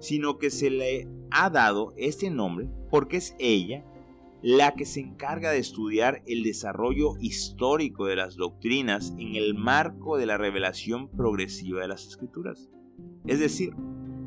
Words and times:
sino 0.00 0.38
que 0.38 0.50
se 0.50 0.70
le 0.70 1.08
ha 1.30 1.50
dado 1.50 1.92
este 1.96 2.30
nombre 2.30 2.68
porque 2.90 3.18
es 3.18 3.34
ella 3.38 3.84
la 4.40 4.74
que 4.74 4.84
se 4.84 5.00
encarga 5.00 5.50
de 5.50 5.58
estudiar 5.58 6.22
el 6.26 6.44
desarrollo 6.44 7.16
histórico 7.20 8.06
de 8.06 8.16
las 8.16 8.36
doctrinas 8.36 9.12
en 9.18 9.34
el 9.34 9.54
marco 9.54 10.16
de 10.16 10.26
la 10.26 10.38
revelación 10.38 11.08
progresiva 11.08 11.80
de 11.80 11.88
las 11.88 12.06
escrituras. 12.06 12.70
Es 13.26 13.40
decir, 13.40 13.74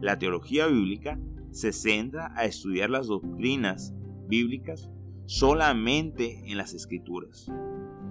la 0.01 0.19
teología 0.19 0.67
bíblica 0.67 1.19
se 1.51 1.71
centra 1.71 2.33
a 2.35 2.45
estudiar 2.45 2.89
las 2.89 3.07
doctrinas 3.07 3.93
bíblicas 4.27 4.89
solamente 5.25 6.43
en 6.51 6.57
las 6.57 6.73
escrituras. 6.73 7.49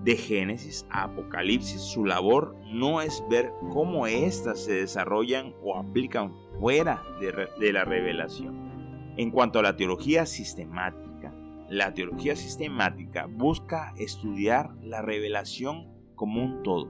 De 0.04 0.16
Génesis 0.16 0.86
a 0.88 1.04
Apocalipsis, 1.04 1.82
su 1.82 2.06
labor 2.06 2.56
no 2.72 3.02
es 3.02 3.22
ver 3.28 3.52
cómo 3.70 4.06
éstas 4.06 4.64
se 4.64 4.72
desarrollan 4.72 5.54
o 5.62 5.76
aplican 5.76 6.32
fuera 6.58 7.02
de, 7.20 7.72
la 7.72 7.84
revelación. 7.84 9.14
En 9.18 9.30
cuanto 9.30 9.58
a 9.58 9.62
la 9.62 9.76
teología 9.76 10.24
sistemática, 10.24 11.34
la 11.68 11.92
teología 11.92 12.34
sistemática 12.34 13.26
busca 13.26 13.92
estudiar 13.98 14.74
la 14.80 15.02
revelación 15.02 15.86
como 16.14 16.42
un 16.42 16.62
todo, 16.62 16.88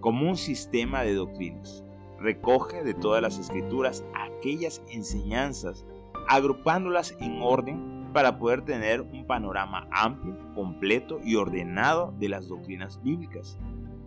como 0.00 0.28
un 0.28 0.36
sistema 0.36 1.04
de 1.04 1.14
doctrinas. 1.14 1.84
Recoge 2.20 2.84
de 2.84 2.92
todas 2.92 3.22
las 3.22 3.38
escrituras 3.38 4.04
aquellas 4.14 4.82
enseñanzas, 4.90 5.86
agrupándolas 6.28 7.16
en 7.18 7.40
orden 7.40 7.95
para 8.16 8.38
poder 8.38 8.62
tener 8.62 9.02
un 9.02 9.26
panorama 9.26 9.86
amplio, 9.90 10.38
completo 10.54 11.20
y 11.22 11.34
ordenado 11.34 12.14
de 12.18 12.30
las 12.30 12.48
doctrinas 12.48 13.02
bíblicas. 13.02 13.58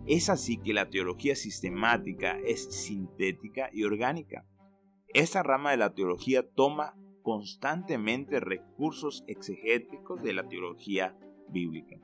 Es 0.04 0.28
así 0.28 0.56
que 0.56 0.74
la 0.74 0.90
teología 0.90 1.36
sistemática 1.36 2.36
es 2.44 2.64
sintética 2.74 3.70
y 3.72 3.84
orgánica. 3.84 4.44
Esta 5.14 5.44
rama 5.44 5.70
de 5.70 5.76
la 5.76 5.94
teología 5.94 6.42
toma 6.42 6.96
constantemente 7.22 8.40
recursos 8.40 9.22
exegéticos 9.28 10.20
de 10.24 10.32
la 10.32 10.48
teología 10.48 11.16
bíblica. 11.48 12.00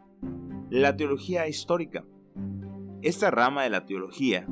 La 0.70 0.96
teología 0.96 1.48
histórica. 1.48 2.04
Esta 3.02 3.32
rama 3.32 3.64
de 3.64 3.70
la 3.70 3.84
teología 3.84 4.46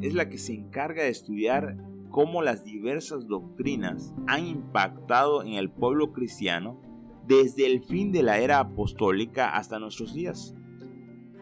es 0.00 0.14
la 0.14 0.28
que 0.28 0.38
se 0.38 0.54
encarga 0.54 1.04
de 1.04 1.10
estudiar 1.10 1.76
cómo 2.10 2.42
las 2.42 2.64
diversas 2.64 3.28
doctrinas 3.28 4.12
han 4.26 4.48
impactado 4.48 5.44
en 5.44 5.52
el 5.52 5.70
pueblo 5.70 6.12
cristiano 6.12 6.87
desde 7.28 7.66
el 7.66 7.82
fin 7.82 8.10
de 8.10 8.22
la 8.24 8.38
era 8.38 8.58
apostólica 8.58 9.50
hasta 9.50 9.78
nuestros 9.78 10.14
días, 10.14 10.54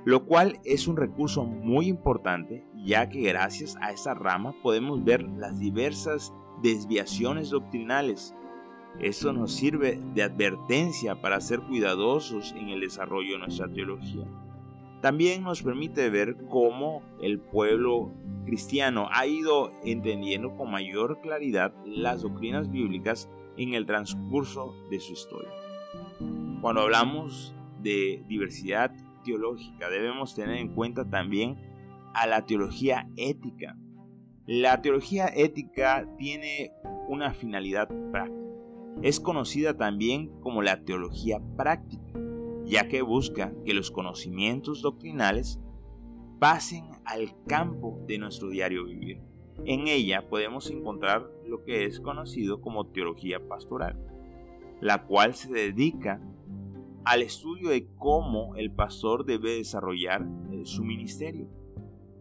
lo 0.05 0.27
cual 0.27 0.59
es 0.65 0.87
un 0.87 0.97
recurso 0.97 1.45
muy 1.45 1.87
importante 1.87 2.67
ya 2.85 3.09
que 3.09 3.23
gracias 3.23 3.77
a 3.81 3.93
esta 3.93 4.15
rama 4.15 4.55
podemos 4.63 5.03
ver 5.03 5.23
las 5.23 5.59
diversas 5.59 6.33
desviaciones 6.63 7.51
doctrinales 7.51 8.35
eso 9.01 9.33
nos 9.35 9.53
sirve 9.53 10.01
de 10.15 10.23
advertencia 10.23 11.21
para 11.21 11.41
ser 11.41 11.61
cuidadosos 11.61 12.53
en 12.57 12.71
el 12.71 12.81
desarrollo 12.81 13.33
de 13.33 13.39
nuestra 13.39 13.69
teología. 13.69 14.27
También 15.03 15.43
nos 15.43 15.63
permite 15.63 16.09
ver 16.09 16.37
cómo 16.49 17.03
el 17.21 17.39
pueblo 17.39 18.13
cristiano 18.47 19.09
ha 19.13 19.27
ido 19.27 19.71
entendiendo 19.85 20.57
con 20.57 20.71
mayor 20.71 21.21
claridad 21.21 21.75
las 21.85 22.23
doctrinas 22.23 22.71
bíblicas 22.71 23.29
en 23.59 23.75
el 23.75 23.85
transcurso 23.85 24.75
de 24.91 24.99
su 25.01 25.13
historia. 25.13 25.66
Cuando 26.61 26.83
hablamos 26.83 27.55
de 27.81 28.25
diversidad 28.29 28.93
teológica 29.25 29.89
debemos 29.89 30.35
tener 30.35 30.57
en 30.57 30.75
cuenta 30.75 31.09
también 31.09 31.57
a 32.15 32.27
la 32.27 32.47
teología 32.47 33.09
ética. 33.17 33.77
La 34.47 34.81
teología 34.81 35.27
ética 35.27 36.09
tiene 36.17 36.73
una 37.09 37.35
finalidad 37.35 37.89
práctica 38.11 38.47
es 39.03 39.21
conocida 39.21 39.77
también 39.77 40.29
como 40.41 40.63
la 40.63 40.83
teología 40.83 41.41
práctica, 41.57 42.19
ya 42.65 42.89
que 42.89 43.03
busca 43.03 43.53
que 43.65 43.75
los 43.75 43.91
conocimientos 43.91 44.83
doctrinales 44.83 45.61
pasen 46.39 46.85
al 47.05 47.35
campo 47.47 48.01
de 48.07 48.19
nuestro 48.19 48.49
diario 48.49 48.85
vivir. 48.85 49.21
En 49.65 49.87
ella 49.89 50.29
podemos 50.29 50.71
encontrar 50.71 51.31
lo 51.47 51.63
que 51.63 51.85
es 51.85 52.01
conocido 52.01 52.61
como 52.61 52.87
teología 52.87 53.47
pastoral, 53.47 53.99
la 54.81 55.05
cual 55.05 55.35
se 55.35 55.53
dedica 55.53 56.21
al 57.07 57.23
estudio 57.23 57.71
de 57.71 57.87
cómo 57.95 58.57
el 58.57 58.73
pastor 58.73 59.25
debe 59.25 59.53
desarrollar 59.53 60.27
eh, 60.51 60.63
su 60.65 60.83
ministerio 60.83 61.49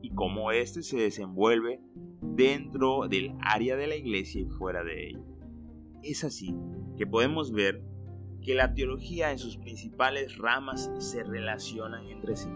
y 0.02 0.12
cómo 0.12 0.52
éste 0.52 0.84
se 0.84 0.98
desenvuelve 0.98 1.82
dentro 2.22 3.08
del 3.08 3.34
área 3.42 3.76
de 3.76 3.88
la 3.88 3.96
iglesia 3.96 4.42
y 4.42 4.46
fuera 4.46 4.84
de 4.84 5.10
ella. 5.10 5.24
Es 6.04 6.24
así 6.24 6.56
que 6.98 7.08
podemos 7.08 7.52
ver 7.52 7.84
que 8.44 8.54
la 8.54 8.76
teología 8.76 9.32
en 9.32 9.40
sus 9.40 9.58
principales 9.58 10.38
ramas 10.38 10.92
se 11.00 11.24
relacionan 11.24 12.08
entre 12.08 12.36
sí. 12.36 12.50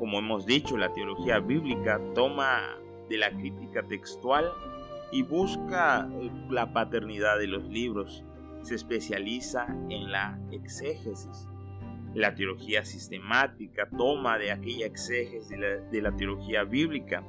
Como 0.00 0.18
hemos 0.18 0.44
dicho, 0.44 0.76
la 0.76 0.92
teología 0.92 1.38
bíblica 1.38 2.00
toma 2.16 2.62
de 3.08 3.16
la 3.16 3.30
crítica 3.30 3.86
textual 3.86 4.50
y 5.12 5.22
busca 5.22 6.08
eh, 6.20 6.32
la 6.50 6.72
paternidad 6.72 7.38
de 7.38 7.46
los 7.46 7.64
libros. 7.68 8.24
Se 8.66 8.74
especializa 8.74 9.68
en 9.88 10.10
la 10.10 10.40
exégesis. 10.50 11.46
La 12.14 12.34
teología 12.34 12.84
sistemática 12.84 13.88
toma 13.96 14.38
de 14.38 14.50
aquella 14.50 14.86
exégesis 14.86 15.48
de 15.48 15.58
la, 15.58 15.68
de 15.76 16.02
la 16.02 16.16
teología 16.16 16.64
bíblica. 16.64 17.22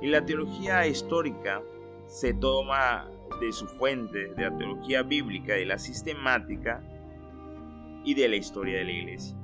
Y 0.00 0.06
la 0.06 0.24
teología 0.24 0.86
histórica 0.86 1.64
se 2.06 2.32
toma 2.32 3.10
de 3.40 3.52
su 3.52 3.66
fuente 3.66 4.28
de 4.34 4.42
la 4.50 4.56
teología 4.56 5.02
bíblica 5.02 5.58
y 5.58 5.64
la 5.64 5.78
sistemática 5.78 6.80
y 8.04 8.14
de 8.14 8.28
la 8.28 8.36
historia 8.36 8.78
de 8.78 8.84
la 8.84 8.92
iglesia. 8.92 9.36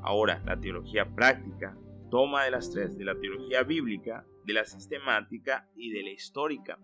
Ahora, 0.00 0.40
la 0.46 0.60
teología 0.60 1.12
práctica 1.12 1.76
toma 2.08 2.44
de 2.44 2.52
las 2.52 2.70
tres, 2.70 2.96
de 2.96 3.04
la 3.04 3.18
teología 3.18 3.64
bíblica, 3.64 4.24
de 4.44 4.52
la 4.52 4.64
sistemática 4.64 5.68
y 5.74 5.90
de 5.90 6.04
la 6.04 6.10
histórica. 6.10 6.78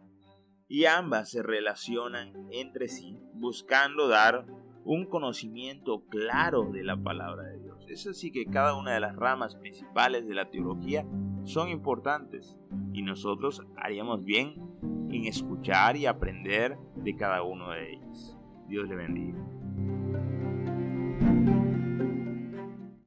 Y 0.69 0.85
ambas 0.87 1.31
se 1.31 1.43
relacionan 1.43 2.33
entre 2.51 2.89
sí 2.89 3.19
buscando 3.35 4.09
dar 4.09 4.47
un 4.85 5.05
conocimiento 5.07 6.05
claro 6.09 6.71
de 6.73 6.85
la 6.85 6.97
palabra 6.97 7.45
de 7.45 7.59
Dios. 7.61 7.87
Es 7.89 8.07
así 8.07 8.31
que 8.31 8.47
cada 8.47 8.77
una 8.77 8.95
de 8.95 9.01
las 9.01 9.17
ramas 9.17 9.57
principales 9.57 10.27
de 10.27 10.35
la 10.35 10.51
teología 10.51 11.07
son 11.45 11.69
importantes 11.69 12.59
y 12.93 13.03
nosotros 13.03 13.63
haríamos 13.77 14.25
bien 14.25 14.55
en 15.11 15.27
escuchar 15.27 15.97
y 15.97 16.07
aprender 16.07 16.77
de 16.97 17.17
cada 17.17 17.43
uno 17.43 17.71
de 17.71 17.95
ellas. 17.95 18.39
Dios 18.69 18.89
le 18.89 18.97
bendiga. 18.97 19.39